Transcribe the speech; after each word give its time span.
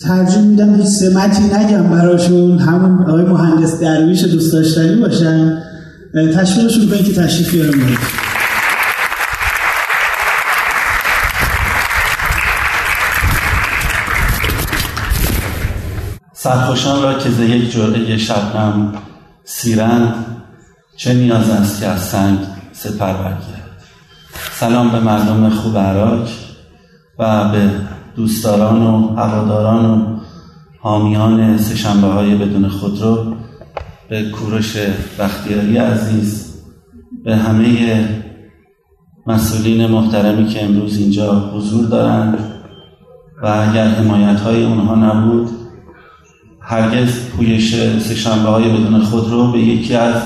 ترجیح 0.00 0.42
میدم 0.42 0.74
هیچ 0.74 0.86
سمتی 0.86 1.42
نگم 1.42 1.90
براشون. 1.90 2.58
همون 2.58 3.10
آقای 3.10 3.24
مهندس 3.24 3.80
درویش 3.80 4.24
دوست 4.24 4.52
داشتنی 4.52 4.96
باشن. 4.96 5.62
تشویقشون 6.34 6.88
کنید 6.88 7.04
که 7.04 7.22
تشریف 7.22 7.50
بیارم 7.52 7.98
سرخوشان 16.32 17.02
را 17.02 17.18
که 17.18 17.30
ز 17.30 17.40
یک 17.40 17.72
جرعه 17.72 18.18
شبنم 18.18 18.92
سیرند 19.44 20.14
چه 20.96 21.14
نیاز 21.14 21.50
است 21.50 21.80
که 21.80 21.86
از 21.86 22.00
سنگ 22.00 22.38
سپر 22.72 23.12
برگیرد؟ 23.12 23.70
سلام 24.52 24.92
به 24.92 25.00
مردم 25.00 25.50
خوب 25.50 25.78
عراق 25.78 26.28
و 27.18 27.48
به 27.48 27.70
دوستداران 28.16 28.82
و 28.82 29.16
هواداران 29.16 29.84
و 29.84 30.16
حامیان 30.80 31.58
سهشنبه 31.58 32.06
های 32.06 32.34
بدون 32.34 32.68
خودرو 32.68 33.34
به 34.08 34.30
کوروش 34.30 34.76
بختیاری 35.18 35.76
عزیز 35.76 36.54
به 37.24 37.36
همه 37.36 38.08
مسئولین 39.26 39.86
محترمی 39.86 40.46
که 40.46 40.64
امروز 40.64 40.98
اینجا 40.98 41.50
حضور 41.54 41.86
دارند 41.86 42.38
و 43.42 43.46
اگر 43.46 43.88
حمایت 43.88 44.40
های 44.40 44.64
اونها 44.64 44.94
نبود 44.94 45.50
هرگز 46.60 47.28
پویش 47.28 47.74
سهشنبه 47.98 48.48
های 48.48 48.68
بدون 48.68 49.00
خودرو 49.00 49.52
به 49.52 49.58
یکی 49.58 49.94
از 49.94 50.22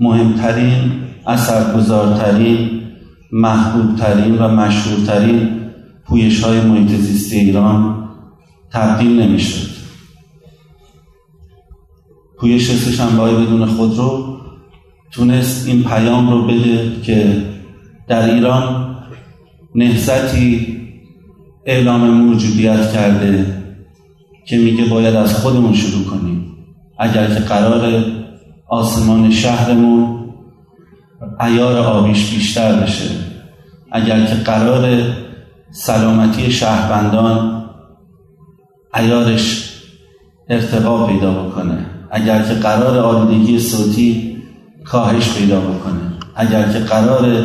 مهمترین 0.00 0.92
اثرگذارترین 1.26 2.80
محبوبترین 3.32 4.38
و 4.38 4.48
مشهورترین 4.48 5.63
پویش 6.06 6.44
های 6.44 6.60
محیط 6.60 6.90
زیستی 6.90 7.36
ایران 7.36 8.08
تبدیل 8.70 9.20
نمی‌شد. 9.20 9.74
پویش 12.38 12.70
سهشنبه 12.70 13.22
های 13.22 13.34
بدون 13.34 13.66
خودرو 13.66 14.36
تونست 15.10 15.68
این 15.68 15.84
پیام 15.84 16.30
رو 16.30 16.46
بده 16.46 17.00
که 17.02 17.42
در 18.08 18.34
ایران 18.34 18.96
نهزتی 19.74 20.76
اعلام 21.66 22.10
موجودیت 22.10 22.92
کرده 22.92 23.62
که 24.46 24.58
میگه 24.58 24.84
باید 24.84 25.16
از 25.16 25.34
خودمون 25.34 25.72
شروع 25.72 26.04
کنیم. 26.04 26.56
اگر 26.98 27.26
که 27.26 27.40
قرار 27.40 28.04
آسمان 28.68 29.30
شهرمون 29.30 30.24
ایار 31.40 31.76
آبیش 31.78 32.34
بیشتر 32.34 32.72
بشه. 32.72 33.10
اگر 33.92 34.26
که 34.26 34.34
قرار 34.34 35.00
سلامتی 35.76 36.50
شهروندان 36.52 37.64
ایارش 38.94 39.72
ارتقا 40.48 41.06
پیدا 41.06 41.30
بکنه. 41.32 41.86
اگر 42.10 42.42
که 42.42 42.54
قرار 42.54 42.98
آلودگی 42.98 43.58
صوتی 43.58 44.36
کاهش 44.84 45.38
پیدا 45.38 45.60
بکنه. 45.60 46.12
اگر 46.36 46.72
که 46.72 46.78
قرار 46.78 47.44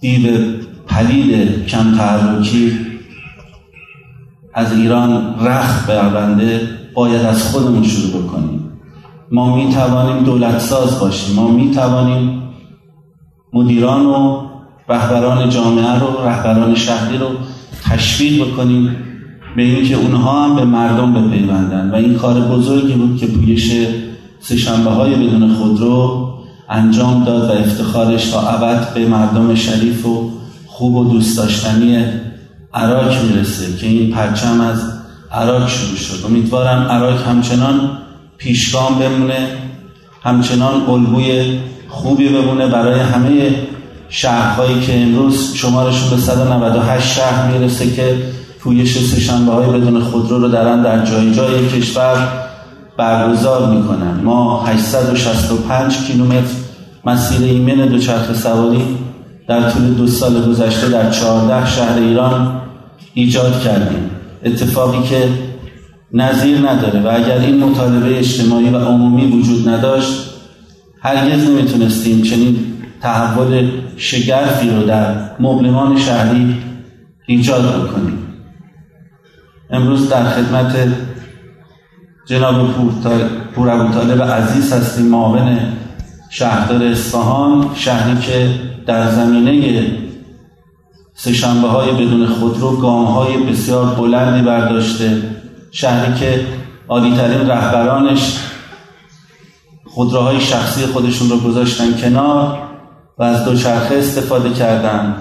دید 0.00 0.26
پلید 0.86 1.66
کم 1.66 1.96
تحرکی 1.96 2.78
از 4.54 4.72
ایران 4.72 5.34
رخ 5.40 5.90
برونده 5.90 6.68
باید 6.94 7.26
از 7.26 7.42
خودمون 7.42 7.82
شروع 7.82 8.22
بکنیم. 8.22 8.72
ما 9.32 9.56
می 9.56 9.74
توانیم 9.74 10.24
دولت 10.24 10.58
ساز 10.58 11.00
باشیم. 11.00 11.36
ما 11.36 11.48
می 11.48 11.70
توانیم 11.70 12.42
مدیران 13.52 14.06
و 14.06 14.53
رهبران 14.88 15.50
جامعه 15.50 15.98
رو 15.98 16.26
رهبران 16.26 16.74
شهری 16.74 17.18
رو 17.18 17.26
تشویق 17.84 18.44
بکنیم 18.44 18.96
به 19.56 19.62
اینکه 19.62 19.94
اونها 19.94 20.44
هم 20.44 20.56
به 20.56 20.64
مردم 20.64 21.14
بپیوندن. 21.14 21.90
و 21.90 21.94
این 21.94 22.14
کار 22.14 22.40
بزرگی 22.40 22.92
بود 22.92 23.20
که 23.20 23.26
پویش 23.26 23.72
سهشنبه 24.40 24.90
های 24.90 25.14
بدون 25.14 25.54
خودرو 25.54 26.30
انجام 26.68 27.24
داد 27.24 27.50
و 27.50 27.52
افتخارش 27.52 28.30
تا 28.30 28.40
ابد 28.40 28.94
به 28.94 29.06
مردم 29.06 29.54
شریف 29.54 30.06
و 30.06 30.30
خوب 30.66 30.94
و 30.94 31.12
دوست 31.12 31.38
داشتنی 31.38 32.04
عراق 32.74 33.22
می‌رسه 33.22 33.76
که 33.76 33.86
این 33.86 34.10
پرچم 34.10 34.60
از 34.60 34.92
عراق 35.32 35.68
شروع 35.68 35.96
شد. 35.96 36.26
امیدوارم 36.26 36.82
عراق 36.82 37.22
همچنان 37.22 37.90
پیشگام 38.38 38.98
بمونه 38.98 39.48
همچنان 40.22 40.90
الگوی 40.90 41.58
خوبی 41.88 42.28
بمونه 42.28 42.66
برای 42.66 43.00
همه 43.00 43.54
شهرهایی 44.16 44.80
که 44.80 45.02
امروز 45.02 45.54
شمارشون 45.54 46.10
به 46.10 46.16
198 46.16 47.12
شهر 47.12 47.52
می‌رسه 47.52 47.90
که 47.90 48.16
پویش 48.60 48.98
سهشنبه 48.98 49.52
های 49.52 49.66
بدون 49.66 50.00
خودرو 50.00 50.38
رو 50.38 50.48
دارن 50.48 50.82
در 50.82 51.04
جای 51.04 51.34
جای 51.34 51.68
کشور 51.68 52.28
برگزار 52.98 53.74
می‌کنن. 53.74 54.20
ما 54.24 54.64
865 54.64 55.96
کیلومتر 55.96 56.54
مسیر 57.04 57.46
ایمن 57.46 57.88
دوچرخه 57.88 58.34
سواری 58.34 58.82
در 59.48 59.70
طول 59.70 59.94
دو 59.94 60.06
سال 60.06 60.42
گذشته 60.48 60.88
در 60.88 61.10
14 61.10 61.70
شهر 61.70 61.98
ایران 61.98 62.60
ایجاد 63.14 63.62
کردیم. 63.62 64.10
اتفاقی 64.44 65.08
که 65.08 65.28
نظیر 66.12 66.58
نداره 66.58 67.00
و 67.00 67.08
اگر 67.08 67.38
این 67.38 67.64
مطالبه 67.64 68.18
اجتماعی 68.18 68.70
و 68.70 68.78
عمومی 68.78 69.26
وجود 69.26 69.68
نداشت 69.68 70.30
هرگز 71.00 71.48
نمی‌تونستیم 71.48 72.22
چنین 72.22 72.73
تحول 73.04 73.70
شگرفی 73.96 74.70
رو 74.70 74.82
در 74.82 75.14
مبلمان 75.40 75.98
شهری 75.98 76.56
ایجاد 77.26 77.64
بکنیم. 77.64 78.18
امروز 79.70 80.08
در 80.08 80.24
خدمت 80.24 80.76
جناب 82.26 82.74
پور 83.54 83.70
عزیز 84.22 84.72
هستیم 84.72 85.06
معاون 85.06 85.58
شهردار 86.30 86.82
اصفهان 86.82 87.70
شهری 87.74 88.20
که 88.20 88.50
در 88.86 89.10
زمینه 89.10 89.86
سهشنبه 91.14 91.68
های 91.68 91.92
بدون 91.92 92.26
خودرو 92.26 92.76
گام 92.76 93.04
های 93.04 93.36
بسیار 93.36 93.94
بلندی 93.94 94.46
برداشته 94.46 95.22
شهری 95.70 96.20
که 96.20 96.46
عالیترین 96.88 97.48
رهبرانش 97.48 98.38
خودروهای 99.84 100.40
شخصی 100.40 100.86
خودشون 100.86 101.30
رو 101.30 101.38
گذاشتن 101.38 101.92
کنار. 101.92 102.63
و 103.18 103.22
از 103.22 103.44
دوچرخه 103.44 103.94
استفاده 103.94 104.50
کردن 104.50 105.16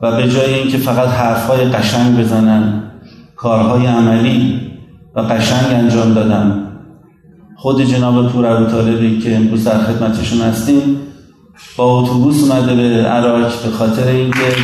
و 0.00 0.16
به 0.16 0.28
جای 0.28 0.54
اینکه 0.54 0.78
فقط 0.78 1.08
حرفهای 1.08 1.64
قشنگ 1.64 2.18
بزنن 2.18 2.82
کارهای 3.36 3.86
عملی 3.86 4.60
و 5.14 5.20
قشنگ 5.20 5.72
انجام 5.72 6.14
دادن. 6.14 6.68
خود 7.56 7.82
جناب 7.82 8.28
پور 8.32 8.70
طالبی 8.70 9.18
که 9.20 9.36
امروز 9.36 9.64
در 9.64 9.78
خدمتشون 9.78 10.40
هستیم 10.40 11.00
با 11.76 12.00
اتوبوس 12.00 12.42
اومده 12.42 12.74
به 12.74 13.08
عراق 13.08 13.40
به 13.40 13.70
خاطر 13.70 14.08
اینکه 14.08 14.54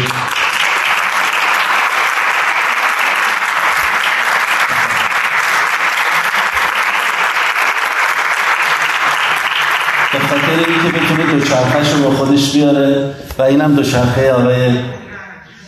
به 10.12 10.18
خاطر 10.18 10.64
اینکه 10.68 10.98
بتونه 10.98 11.32
دوچرخهش 11.32 11.92
بیاره 12.58 13.14
و 13.38 13.42
اینم 13.42 13.74
دوچرخه 13.74 14.32
آقای 14.32 14.70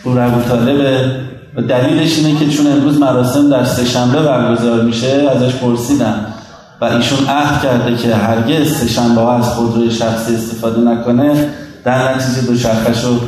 بور 0.03 0.43
طالبه 0.49 1.11
و 1.55 1.61
دلیلش 1.61 2.17
اینه 2.17 2.39
که 2.39 2.49
چون 2.49 2.67
امروز 2.67 2.99
مراسم 2.99 3.49
در 3.49 3.63
سهشنبه 3.63 4.21
برگزار 4.21 4.81
میشه 4.81 5.29
ازش 5.35 5.55
پرسیدم 5.55 6.25
و 6.81 6.85
ایشون 6.85 7.27
عهد 7.27 7.61
کرده 7.61 7.95
که 7.95 8.15
هرگز 8.15 8.73
سهشنبه 8.73 9.21
ها 9.21 9.37
از 9.37 9.49
خودروی 9.49 9.91
شخصی 9.91 10.35
استفاده 10.35 10.81
نکنه 10.81 11.49
در 11.83 12.15
نتیجه 12.15 12.47
دوچرخش 12.47 13.03
رو 13.03 13.19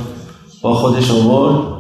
با 0.62 0.74
خودش 0.74 1.12
آورد. 1.12 1.74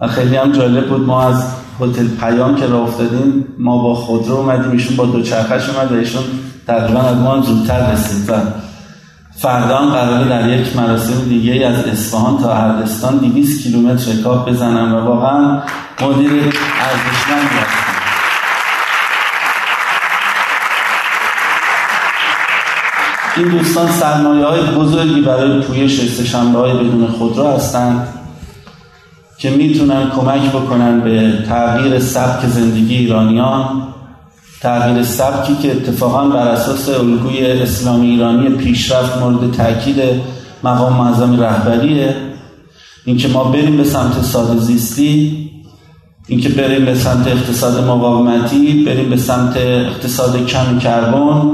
و 0.00 0.06
خیلی 0.06 0.36
هم 0.36 0.52
جالب 0.52 0.88
بود 0.88 1.00
ما 1.00 1.22
از 1.22 1.44
هتل 1.80 2.08
پیام 2.20 2.56
که 2.56 2.66
راه 2.66 2.82
افتادیم 2.82 3.44
ما 3.58 3.82
با 3.82 3.94
خودرو 3.94 4.34
اومدیم 4.34 4.70
ایشون 4.70 4.96
با 4.96 5.06
دوچرخش 5.06 5.68
اومد 5.70 5.92
و 5.92 5.94
ایشون 5.94 6.22
تقریبا 6.66 7.00
از 7.00 7.16
ما 7.16 7.40
زودتر 7.40 7.92
رسید. 7.92 8.30
و 8.30 8.32
فردا 9.38 9.76
قراره 9.76 10.28
در 10.28 10.48
یک 10.48 10.76
مراسم 10.76 11.28
دیگه 11.28 11.66
از 11.66 11.84
اصفهان 11.84 12.38
تا 12.38 12.52
اردستان 12.52 13.16
200 13.16 13.62
کیلومتر 13.62 14.12
رکاب 14.12 14.50
بزنم 14.50 14.94
و 14.94 14.98
واقعا 14.98 15.62
مدیر 16.02 16.30
ارزشمند 16.32 17.48
هستم. 17.48 17.86
این 23.36 23.48
دوستان 23.48 23.88
سرمایه 23.90 24.46
های 24.46 24.60
بزرگی 24.62 25.20
برای 25.20 25.60
پویش 25.60 26.10
سهشنبه 26.10 26.58
های 26.58 26.72
بدون 26.72 27.06
خودرو 27.06 27.46
هستند 27.46 28.08
که 29.38 29.50
می‌تونن 29.50 30.10
کمک 30.10 30.52
بکنن 30.52 31.00
به 31.00 31.32
تغییر 31.48 31.98
سبک 31.98 32.46
زندگی 32.46 32.96
ایرانیان 32.96 33.82
تغییر 34.60 35.02
سبکی 35.02 35.54
که 35.62 35.72
اتفاقا 35.72 36.28
بر 36.28 36.48
اساس 36.48 36.88
الگوی 36.88 37.46
اسلامی 37.46 38.10
ایرانی 38.10 38.48
پیشرفت 38.48 39.16
مورد 39.16 39.50
تاکید 39.50 40.02
مقام 40.64 40.92
معظم 40.92 41.40
رهبریه. 41.40 42.16
اینکه 43.04 43.28
ما 43.28 43.44
بریم 43.44 43.76
به 43.76 43.84
سمت 43.84 44.22
ساده 44.22 44.60
زیستی 44.60 45.50
اینکه 46.28 46.48
بریم 46.48 46.84
به 46.84 46.94
سمت 46.94 47.26
اقتصاد 47.26 47.84
مقاومتی 47.84 48.84
بریم 48.84 49.10
به 49.10 49.16
سمت 49.16 49.56
اقتصاد 49.56 50.46
کم 50.46 50.78
کربن 50.78 51.50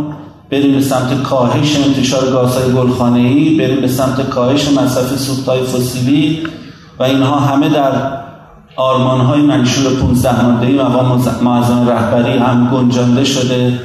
بریم 0.51 0.75
به 0.75 0.81
سمت 0.81 1.23
کاهش 1.23 1.77
انتشار 1.77 2.31
گازهای 2.31 2.73
گلخانه‌ای 2.73 3.57
بریم 3.57 3.81
به 3.81 3.89
سمت 3.89 4.31
کاهش 4.31 4.69
مصرف 4.69 5.19
سوختهای 5.19 5.63
فسیلی 5.63 6.43
و 6.99 7.03
اینها 7.03 7.41
همه 7.41 7.69
در 7.69 7.93
آرمانهای 8.77 9.43
منشور 9.43 9.95
15 9.95 10.45
ماده‌ای 10.45 10.83
مقام 10.83 11.23
معظم 11.43 11.89
رهبری 11.89 12.39
هم 12.39 12.71
گنجانده 12.71 13.25
شده 13.25 13.81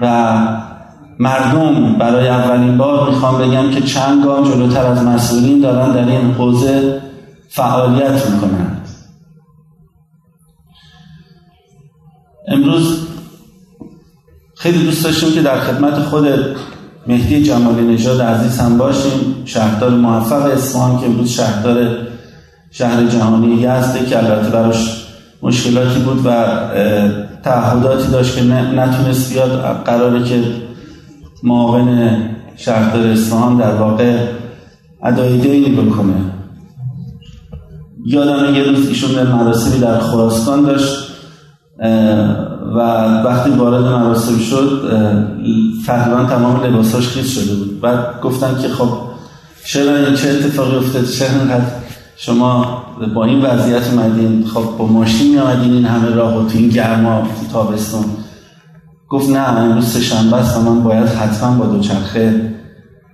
و 0.00 0.36
مردم 1.18 1.92
برای 1.98 2.28
اولین 2.28 2.78
بار 2.78 3.10
می‌خوام 3.10 3.38
بگم 3.38 3.70
که 3.70 3.80
چند 3.80 4.24
گام 4.24 4.44
جلوتر 4.44 4.86
از 4.86 5.02
مسئولین 5.02 5.60
دارن 5.60 5.92
در 5.92 6.08
این 6.08 6.32
حوزه 6.32 7.00
فعالیت 7.48 8.30
می‌کنن. 8.30 8.76
امروز 12.48 13.06
خیلی 14.56 14.84
دوست 14.84 15.04
داشتیم 15.04 15.32
که 15.32 15.42
در 15.42 15.60
خدمت 15.60 15.98
خود 15.98 16.26
مهدی 17.06 17.42
جمالی 17.42 17.82
نژاد 17.82 18.22
عزیز 18.22 18.58
هم 18.58 18.78
باشیم 18.78 19.42
شهردار 19.44 19.90
موفق 19.90 20.44
اصفهان 20.44 21.00
که 21.00 21.06
امروز 21.06 21.30
شهردار 21.30 22.05
شهر 22.78 23.06
جهانی 23.06 23.54
یزده 23.54 24.06
که 24.06 24.18
البته 24.18 24.50
براش 24.50 25.06
مشکلاتی 25.42 25.98
بود 25.98 26.26
و 26.26 26.46
تعهداتی 27.44 28.08
داشت 28.08 28.36
که 28.36 28.44
نتونست 28.44 29.32
بیاد. 29.32 29.82
قراره 29.84 30.24
که 30.24 30.42
معاون 31.42 32.16
شهردار 32.56 33.06
اصفهان 33.06 33.56
در 33.56 33.74
واقع 33.74 34.16
ادای 35.02 35.38
دینی 35.38 35.70
بکنه. 35.70 36.14
یادم 38.06 38.54
یه 38.54 38.62
روز 38.62 38.88
ایشون 38.88 39.22
مراسمی 39.22 39.80
در 39.80 39.98
خراسان 39.98 40.62
داشت 40.62 40.96
و 42.74 42.78
وقتی 43.24 43.50
وارد 43.50 43.84
مراسم 43.84 44.38
شد 44.38 44.82
تقریبا 45.86 46.24
تمام 46.24 46.64
لباساش 46.64 47.08
خیز 47.08 47.28
شده 47.28 47.54
بود. 47.54 47.80
بعد 47.80 48.20
گفتن 48.20 48.62
که 48.62 48.68
خب 48.68 48.88
چرا 49.66 49.96
این 49.96 50.14
چه 50.14 50.28
اتفاقی 50.28 50.76
افتاد 50.76 51.04
چه 51.04 51.24
انقدر 51.24 51.85
شما 52.16 52.82
با 53.14 53.24
این 53.24 53.42
وضعیت 53.42 53.92
اومدین 53.92 54.46
خب 54.46 54.76
با 54.78 54.86
ماشین 54.86 55.30
می 55.30 55.38
آمدین 55.38 55.72
این 55.72 55.84
همه 55.84 56.14
راه 56.14 56.36
و 56.36 56.48
تو 56.48 56.58
این 56.58 56.68
گرما 56.68 57.20
تو 57.20 57.52
تابستون. 57.52 58.04
گفت 59.08 59.30
نه 59.30 59.38
امروز 59.38 59.96
شنبه 59.96 60.36
است 60.36 60.56
و 60.56 60.60
من 60.60 60.82
باید 60.82 61.08
حتما 61.08 61.56
با 61.58 61.66
دوچرخه 61.66 62.52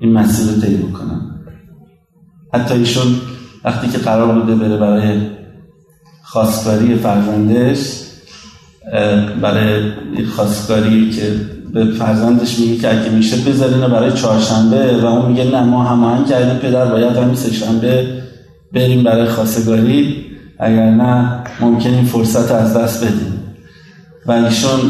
این 0.01 0.13
مسیر 0.13 0.55
رو 0.55 0.61
طی 0.61 0.75
بکنم. 0.75 1.41
حتی 2.55 2.75
ایشون 2.75 3.07
وقتی 3.65 3.89
که 3.89 3.99
قرار 3.99 4.41
بوده 4.41 4.55
بره 4.55 4.77
برای 4.77 5.21
خواستگاری 6.23 6.95
فرزندش 6.95 8.03
برای 9.43 9.93
خواستگاری 10.37 11.11
که 11.11 11.41
به 11.75 11.85
فرزندش 11.85 12.59
میگه 12.59 12.77
که 12.77 12.91
اگه 12.91 13.11
میشه 13.11 13.37
بذارینه 13.37 13.89
برای 13.89 14.13
چهارشنبه 14.13 15.03
و 15.03 15.07
اون 15.07 15.31
میگه 15.31 15.45
نه 15.45 15.61
ما 15.61 15.85
هماهنگ 15.85 16.27
کردیم 16.27 16.57
پدر 16.57 16.85
باید 16.85 17.17
همین 17.17 17.35
سه 17.35 17.53
شنبه 17.53 18.22
بریم 18.75 19.05
برای 19.05 19.29
خواستگاری. 19.29 20.25
اگر 20.59 20.91
نه 20.91 21.45
ممکن 21.61 21.91
این 21.91 22.05
فرصت 22.05 22.51
از 22.51 22.77
دست 22.77 23.05
بدیم. 23.05 23.43
و 24.27 24.33
ایشون 24.33 24.81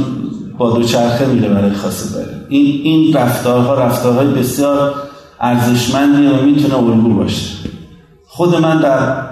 با 0.58 0.70
دوچرخه 0.70 1.26
میره 1.26 1.48
برای 1.48 1.72
خواستگاری. 1.72 2.30
این 2.48 2.82
این 2.82 3.14
رفتارها 3.14 3.74
رفتارهای 3.74 4.26
بسیار 4.26 4.94
ارزشمندی 5.40 6.26
و 6.26 6.42
می‌تونه 6.42 6.74
الگو 6.74 7.14
باشه. 7.14 7.46
خود 8.26 8.56
من 8.56 8.78
در 8.78 9.22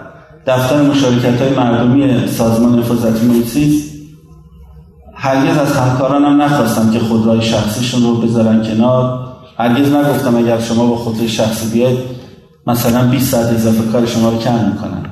دفتر 0.46 0.82
مشارکت 0.82 1.42
های 1.42 1.54
مردمی 1.54 2.28
سازمان 2.28 2.78
حفاظت 2.78 3.24
محیط 3.24 3.74
هرگز 5.14 5.58
از 5.58 5.76
همکارانم 5.76 6.42
نخواستم 6.42 6.90
که 6.90 6.98
خودروی 6.98 7.42
شخصیشون 7.42 8.02
رو 8.02 8.16
بذارن 8.16 8.62
کنار. 8.62 9.18
هرگز 9.58 9.92
نگفتم 9.92 10.36
اگر 10.36 10.60
شما 10.60 10.86
با 10.86 10.96
خودروی 10.96 11.28
شخصی 11.28 11.70
بیاید 11.70 11.98
مثلا 12.66 13.08
20 13.08 13.30
ساعت 13.30 13.46
اضافه 13.46 13.82
کار 13.92 14.06
شما 14.06 14.30
رو 14.30 14.38
کم 14.38 14.64
می‌کنن. 14.68 15.06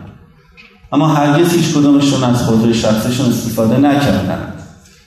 اما 0.93 1.09
هرگز 1.09 1.53
هیچ 1.53 1.75
کدومشون 1.75 2.25
از 2.25 2.43
خودروی 2.43 2.75
شخصیشون 2.75 3.27
استفاده 3.27 3.77
نکردن. 3.77 4.53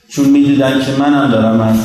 چون 0.10 0.26
می‌دیدن 0.26 0.80
که 0.80 0.92
منم 1.00 1.32
دارم 1.32 1.62
از 1.62 1.76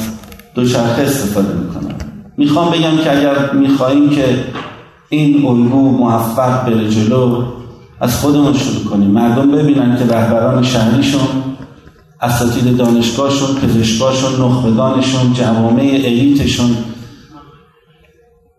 دوچرخه 0.54 1.02
استفاده 1.02 1.54
می‌کنم. 1.54 1.94
می‌خوام 2.36 2.70
بگم 2.70 2.96
که 3.04 3.18
اگر 3.18 3.52
می‌خواهیم 3.52 4.10
که 4.10 4.44
این 5.08 5.46
الگو 5.46 5.90
موفق 5.90 6.66
بره 6.66 6.90
جلو 6.90 7.44
از 8.00 8.16
خودمون 8.16 8.52
شروع 8.52 8.84
کنیم. 8.84 9.10
مردم 9.10 9.50
ببینن 9.50 9.98
که 9.98 10.14
رهبران 10.14 10.62
شهریشون 10.62 11.28
اساتید 12.20 12.76
دانشگاهشون 12.76 13.54
پزشکاشون 13.54 14.44
نخبگانشون 14.44 15.32
جوامع 15.32 16.00
الیتشون 16.04 16.76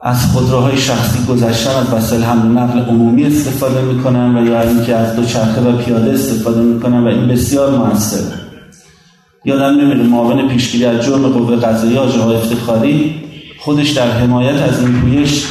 از 0.02 0.26
خودروهای 0.26 0.78
شخصی 0.78 1.26
گذشتن 1.26 1.76
از 1.76 1.94
وسایل 1.94 2.24
حمل 2.24 2.46
و 2.46 2.60
نقل 2.60 2.80
عمومی 2.80 3.24
استفاده 3.24 3.82
می‌کنن 3.82 4.38
و 4.38 4.46
یا 4.46 4.62
اینکه 4.62 4.96
از 4.96 5.16
دوچرخه 5.16 5.62
و 5.62 5.78
پیاده 5.78 6.12
استفاده 6.12 6.62
می‌کنن 6.62 7.04
و 7.04 7.08
این 7.08 7.28
بسیار 7.28 7.78
موثره 7.78 8.34
یادم 9.46 9.82
نمیره 9.82 10.04
معاون 10.04 10.48
پیشگیری 10.48 10.86
از 10.86 11.06
جرم 11.06 11.28
قوه 11.28 11.56
قضاییه 11.56 12.00
آقای 12.00 12.36
افتخاری 12.36 13.16
خودش 13.60 13.90
در 13.90 14.12
حمایت 14.12 14.62
از 14.62 14.80
این 14.80 15.02
پویش 15.02 15.46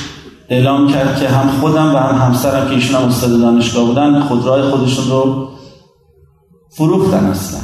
اعلام 0.49 0.93
کرد 0.93 1.21
که 1.21 1.29
هم 1.29 1.49
خودم 1.49 1.95
و 1.95 1.99
هم 1.99 2.27
همسرم 2.27 2.69
که 2.69 2.75
ایشون 2.75 3.03
هم 3.03 3.09
استاد 3.09 3.41
دانشگاه 3.41 3.85
بودن 3.87 4.21
خودروهای 4.21 4.63
خودشون 4.63 5.09
رو 5.09 5.49
فروختن 6.71 7.25
اصلا. 7.25 7.61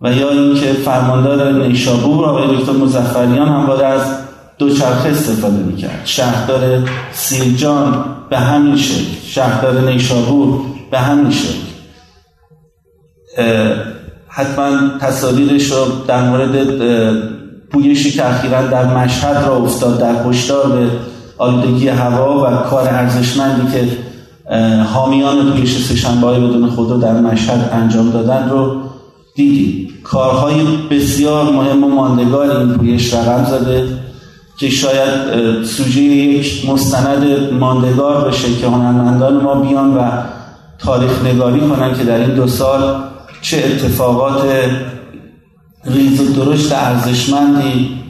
و 0.00 0.12
یا 0.12 0.30
اینکه 0.30 0.72
فرماندار 0.72 1.52
نیشابور 1.52 2.24
آقای 2.24 2.56
دکتر 2.56 2.72
مزفریان 2.72 3.48
هم 3.48 3.66
باید 3.66 3.80
از 3.80 4.23
دوچرخه 4.68 5.08
استفاده 5.08 5.56
می‌کرد. 5.56 6.00
شهردار 6.04 6.88
سیرجان 7.12 8.04
به 8.30 8.38
همین 8.38 8.76
شکل. 8.76 9.04
شهردار 9.26 9.90
نیشابور 9.90 10.60
به 10.90 10.98
همین 10.98 11.30
شکل. 11.30 11.64
حتما 14.28 14.98
تصاویرش 15.00 15.70
رو 15.70 15.78
در 16.06 16.28
مورد 16.28 16.54
پویشی 17.70 18.10
که 18.10 18.28
اخیرا 18.28 18.62
در 18.66 18.96
مشهد 18.96 19.44
را 19.46 19.56
افتاد 19.56 20.00
در 20.00 20.28
هشدار 20.28 20.68
به 20.68 20.88
آلودگی 21.38 21.88
هوا 21.88 22.42
و 22.42 22.56
کار 22.56 22.88
ارزشمندی 22.88 23.72
که 23.72 23.88
حامیان 24.82 25.52
پویش 25.52 25.76
سهشنبه 25.76 26.26
بدون 26.26 26.70
خدا 26.70 26.96
در 26.96 27.20
مشهد 27.20 27.70
انجام 27.72 28.10
دادن 28.10 28.48
رو 28.48 28.76
دیدیم. 29.34 29.88
کارهای 30.02 30.64
بسیار 30.90 31.52
مهم 31.52 31.84
و 31.84 31.88
ماندگار 31.88 32.56
این 32.56 32.74
پویش 32.74 33.14
رقم 33.14 33.44
زده. 33.44 34.03
که 34.56 34.70
شاید 34.70 35.64
سوژه 35.64 36.00
یک 36.00 36.68
مستند 36.70 37.52
ماندگار 37.52 38.28
بشه 38.28 38.54
که 38.54 38.66
هنرمندان 38.66 39.42
ما 39.42 39.54
بیان 39.54 39.96
و 39.96 40.10
تاریخ 40.78 41.24
نگاری 41.24 41.60
کنن 41.60 41.94
که 41.94 42.04
در 42.04 42.18
این 42.18 42.34
دو 42.34 42.46
سال 42.46 42.94
چه 43.42 43.56
اتفاقات 43.56 44.42
ریز 45.84 46.20
و 46.20 46.44
درشت 46.44 46.72
ارزشمندی 46.72 48.00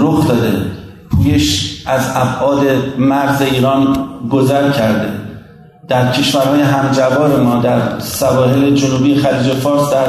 رخ 0.00 0.28
داده. 0.28 0.52
پویش 1.10 1.82
از 1.86 2.02
ابعاد 2.14 2.60
مرز 2.98 3.42
ایران 3.42 3.96
گذر 4.30 4.70
کرده. 4.70 5.08
در 5.88 6.12
کشورهای 6.12 6.60
همجوار 6.60 7.40
ما 7.40 7.56
در 7.56 7.98
سواحل 7.98 8.74
جنوبی 8.74 9.14
خلیج 9.14 9.52
فارس 9.52 9.90
در 9.90 10.06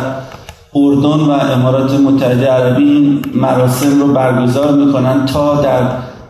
اردن 0.75 1.19
و 1.19 1.31
امارات 1.31 1.93
متحده 1.93 2.47
عربی 2.47 2.83
این 2.83 3.21
مراسم 3.35 3.99
رو 3.99 4.13
برگزار 4.13 4.71
می‌کنن 4.71 5.25
تا 5.25 5.61
در 5.61 5.81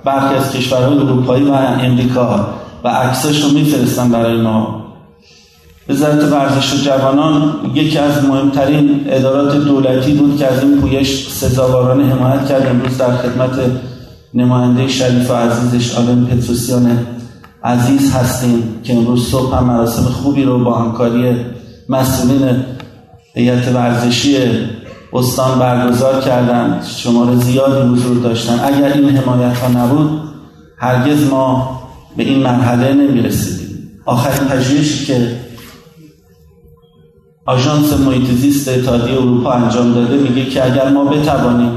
برخی 0.06 0.36
از 0.36 0.52
کشورهای 0.52 0.98
اروپایی 0.98 1.44
و 1.44 1.54
امریکا 1.54 2.48
و 2.84 2.88
عکساش 2.88 3.44
رو 3.44 3.50
میفرستن 3.50 4.10
برای 4.10 4.42
ما. 4.42 4.84
وزارت 5.90 6.24
ورزش 6.24 6.74
و 6.74 6.78
جوانان 6.78 7.54
یکی 7.74 7.98
از 7.98 8.26
مهمترین 8.26 9.06
ادارات 9.08 9.56
دولتی 9.56 10.14
بود 10.14 10.38
که 10.38 10.48
از 10.48 10.64
این 10.64 10.82
پویش 10.82 11.28
سزاوارانه 11.30 12.06
حمایت 12.06 12.48
کرد. 12.50 12.68
امروز 12.68 12.98
در 12.98 13.18
خدمت 13.18 13.60
نماینده 14.34 14.88
شریف 14.88 15.32
و 15.32 15.34
عزیزش 15.34 15.96
آلن 15.96 16.26
پتروسیان 16.26 16.98
عزیز 17.64 18.14
هستیم 18.16 18.64
که 18.84 18.94
امروز 18.94 19.28
صبح 19.28 19.58
هم 19.58 19.64
مراسم 19.64 20.04
خوبی 20.04 20.44
رو 20.44 20.64
با 20.64 20.78
همکاری 20.78 21.36
مسئولین 21.90 22.50
هیئت 23.38 23.68
ورزشی 23.68 24.38
استان 25.14 25.60
برگزار 25.60 26.22
کردند 26.22 26.84
شمار 26.86 27.36
زیادی 27.36 27.90
حضور 27.94 28.18
داشتن. 28.18 28.60
اگر 28.64 28.94
این 28.94 29.18
حمایت 29.18 29.58
ها 29.58 29.68
نبود 29.68 30.22
هرگز 30.78 31.30
ما 31.30 31.80
به 32.18 32.24
این 32.24 32.40
مرحله 32.40 32.94
نمی 32.94 33.22
رسیدیم 33.22 34.02
آخرین 34.06 34.48
پژوهشی 34.48 35.06
که 35.06 35.36
آژانس 37.46 37.94
محیط 37.94 38.32
زیست 38.32 38.68
اتحادیه 38.68 39.14
اروپا 39.14 39.52
انجام 39.52 39.94
داده 39.94 40.18
میگه 40.18 40.46
که 40.46 40.66
اگر 40.66 40.90
ما 40.90 41.04
بتوانیم 41.04 41.72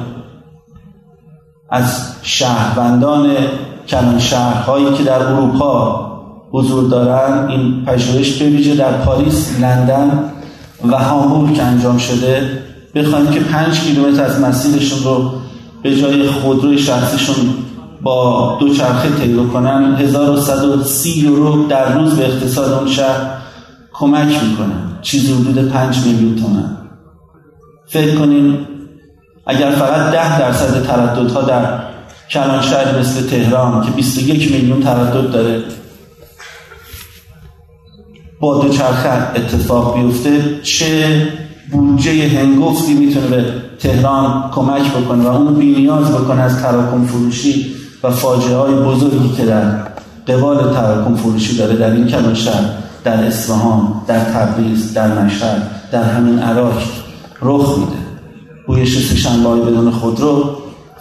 از 1.71 2.13
شهروندان 2.23 3.31
کلان 3.89 4.19
شهرهایی 4.19 4.93
که 4.93 5.03
در 5.03 5.23
اروپا 5.23 6.07
حضور 6.53 6.91
دارند 6.91 7.51
این 7.51 7.85
پژوهش 7.85 8.43
به 8.43 8.75
در 8.75 8.93
پاریس 8.93 9.61
لندن 9.61 10.30
و 10.89 10.97
هامبورگ 10.97 11.55
که 11.55 11.63
انجام 11.63 11.99
شده 11.99 12.63
بخوایم 12.95 13.31
که 13.31 13.41
پنج 13.41 13.81
کیلومتر 13.81 14.25
از 14.25 14.41
مسیرشون 14.41 15.03
رو 15.05 15.33
به 15.83 15.97
جای 15.97 16.29
خودروی 16.29 16.79
شخصیشون 16.79 17.55
با 18.03 18.57
دوچرخه 18.61 19.09
طی 19.09 19.37
کنن 19.53 19.97
1130 19.99 21.11
یورو 21.11 21.67
در 21.67 21.93
روز 21.95 22.15
به 22.15 22.25
اقتصاد 22.25 22.73
اون 22.73 22.89
شهر 22.89 23.21
کمک 23.93 24.43
می‌کنن 24.43 24.99
چیزی 25.03 25.33
حدود 25.33 25.69
5 25.69 25.99
میلیون 26.07 26.37
تومن. 26.37 26.77
فکر 27.87 28.15
کنیم 28.15 28.67
اگر 29.47 29.71
فقط 29.71 30.13
ده 30.13 30.39
درصد 30.39 30.87
ترددها 30.87 31.43
در 31.43 31.79
کلان 32.31 32.63
شهر 32.63 32.99
مثل 32.99 33.27
تهران 33.27 33.87
که 33.87 33.91
21 33.91 34.53
میلیون 34.53 34.83
تردد 34.83 35.31
داره 35.31 35.63
با 38.41 38.63
دوچرخه 38.63 39.11
اتفاق 39.37 39.97
بیفته 39.97 40.61
چه 40.63 41.23
بودجه 41.73 42.29
هنگفتی 42.29 42.95
می‌تونه 42.95 43.27
به 43.27 43.45
تهران 43.79 44.51
کمک 44.51 44.93
بکنه 44.93 45.25
و 45.25 45.27
اونو 45.27 45.51
بینیاز 45.51 46.13
بکنه 46.13 46.41
از 46.41 46.63
تراکم 46.63 47.05
فروشی 47.05 47.75
و 48.03 48.11
فاجعه 48.11 48.57
های 48.57 48.75
بزرگی 48.75 49.37
که 49.37 49.45
در 49.45 49.63
قبال 50.29 50.75
تراکم 50.75 51.15
فروشی 51.15 51.57
داره 51.57 51.77
در 51.77 51.91
این 51.91 52.07
کلان 52.07 52.37
در 53.05 53.25
اصفهان 53.25 54.03
در 54.07 54.21
تبریز 54.21 54.95
در 54.95 55.25
مشهد 55.25 55.71
در 55.93 56.03
همین 56.03 56.39
عراق 56.39 56.73
رخ 57.43 57.79
میده. 57.79 58.01
پویش 58.67 59.09
سهشنبه 59.09 59.49
بدون 59.49 59.91
خودرو 59.91 60.45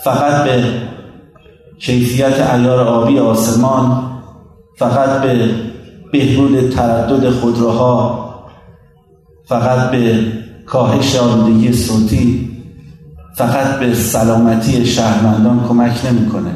فقط 0.04 0.44
به 0.44 0.64
کیفیت 1.80 2.54
ایار 2.54 2.80
آبی 2.80 3.20
آسمان 3.20 4.02
فقط 4.76 5.22
به 5.22 5.50
بهبود 6.12 6.70
تردد 6.70 7.30
خودروها 7.30 8.30
فقط 9.46 9.92
به 9.92 10.20
کاهش 10.66 11.16
آلودگی 11.16 11.74
صوتی 11.74 12.50
فقط 13.36 13.80
به 13.80 13.94
سلامتی 13.94 14.86
شهروندان 14.86 15.66
کمک 15.68 16.06
نمی‌کنه. 16.06 16.52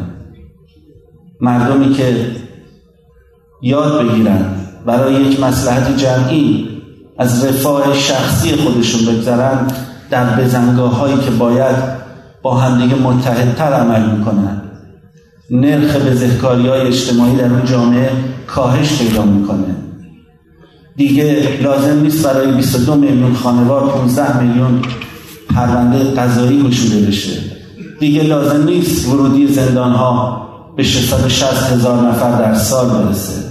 مردمی 1.41 1.93
که 1.93 2.31
یاد 3.61 4.01
بگیرن 4.01 4.45
برای 4.85 5.13
یک 5.13 5.39
مسلحت 5.39 5.97
جمعی 5.97 6.69
از 7.17 7.45
رفاه 7.45 7.93
شخصی 7.93 8.55
خودشون 8.55 9.13
بگذرن 9.13 9.67
در 10.09 10.25
بزنگاه 10.25 10.95
هایی 10.95 11.17
که 11.17 11.31
باید 11.31 11.75
با 12.41 12.55
همدیگه 12.55 12.95
متحدتر 12.95 13.73
عمل 13.73 14.17
می‌کنن. 14.17 14.61
نرخ 15.51 15.95
بزهکاری 15.95 16.67
های 16.67 16.81
اجتماعی 16.81 17.35
در 17.35 17.49
اون 17.49 17.65
جامعه 17.65 18.11
کاهش 18.47 18.97
پیدا 18.97 19.23
می‌کنه. 19.25 19.75
دیگه 20.95 21.59
لازم 21.61 22.01
نیست 22.01 22.27
برای 22.27 22.51
22 22.51 22.95
میلیون 22.95 23.33
خانوار 23.33 23.89
15 23.89 24.43
میلیون 24.43 24.81
پرونده 25.55 25.99
قضایی 25.99 26.63
گشوده 26.63 27.05
بشه. 27.07 27.39
دیگه 27.99 28.23
لازم 28.23 28.63
نیست 28.63 29.09
ورودی 29.09 29.47
زندان 29.47 29.91
ها 29.91 30.47
به 30.75 30.83
660 30.83 31.71
هزار 31.71 32.07
نفر 32.07 32.31
در 32.31 32.53
سال 32.53 32.89
برسه. 32.89 33.43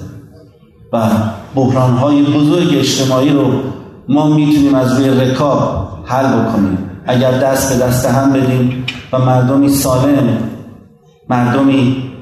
و 0.92 1.10
بحران 1.54 1.90
های 1.90 2.22
بزرگ 2.22 2.78
اجتماعی 2.78 3.28
رو 3.28 3.52
ما 4.08 4.34
می‌تونیم 4.34 4.74
از 4.74 4.98
روی 4.98 5.08
رکاب 5.08 5.88
حل 6.04 6.26
بکنیم. 6.26 6.78
اگر 7.06 7.38
دست 7.38 7.72
به 7.78 7.84
دست 7.84 8.06
هم 8.06 8.32
بدیم 8.32 8.84
و 9.12 9.18
مردمی 9.18 9.68
سالم 9.68 10.38
مردمی 11.28 12.12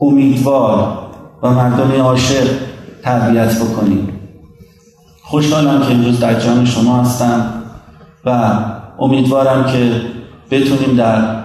امیدوار 0.00 0.99
و 1.42 1.50
مردمی 1.50 1.96
عاشق 1.96 2.48
تربیت 3.02 3.62
بکنیم. 3.62 4.08
خوشحالم 5.22 5.80
که 5.80 5.94
امروز 5.94 6.20
در 6.20 6.40
جان 6.40 6.64
شما 6.64 7.00
هستم 7.00 7.52
و 8.24 8.52
امیدوارم 8.98 9.72
که 9.72 9.92
بتونیم 10.50 10.96
در 10.96 11.44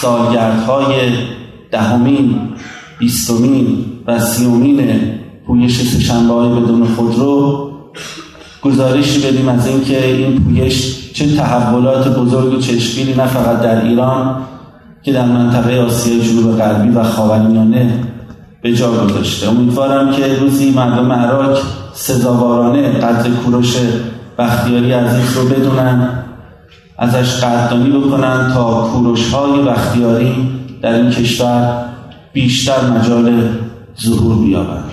سالگردهای 0.00 1.12
دهمین 1.70 2.38
بیستمین 2.98 3.84
و 4.06 4.18
سیومین 4.18 4.90
پویش 5.46 5.80
سهشنبه 5.80 6.34
های 6.34 6.48
بدون 6.48 6.86
خودرو 6.86 7.70
گزارشی 8.62 9.28
بدیم 9.28 9.48
از 9.48 9.66
اینکه 9.66 10.06
این 10.06 10.44
پویش 10.44 11.12
چه 11.12 11.36
تحولات 11.36 12.18
بزرگ 12.18 12.54
و 12.54 12.58
چشمگیری 12.58 13.14
نه 13.14 13.26
فقط 13.26 13.60
در 13.60 13.84
ایران 13.84 14.42
که 15.02 15.12
در 15.12 15.26
منطقه 15.26 15.80
آسیای 15.80 16.20
جنوب 16.20 16.56
غربی 16.56 16.88
و 16.88 17.02
خاورمیانه 17.02 18.09
به 18.62 18.74
جا 18.74 18.90
گذاشته. 18.92 19.48
امیدوارم 19.48 20.12
که 20.12 20.38
روزی 20.40 20.70
مردم 20.70 21.12
عراق 21.12 21.58
سزاوارانه 21.94 22.88
قدر 22.88 23.30
کوروش 23.30 23.76
بختیاری 24.38 24.92
عزیز 24.92 25.36
رو 25.36 25.48
بدونن 25.48 26.24
ازش 26.98 27.44
قدردانی 27.44 27.90
بکنن 27.90 28.50
تا 28.54 28.90
کوروش 28.92 29.32
های 29.32 29.62
بختیاری 29.62 30.34
در 30.82 30.94
این 30.94 31.10
کشور 31.10 31.84
بیشتر 32.32 32.90
مجال 32.90 33.48
ظهور 34.02 34.46
بیابند. 34.46 34.84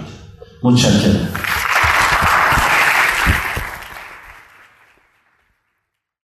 متشکرم. 0.63 1.46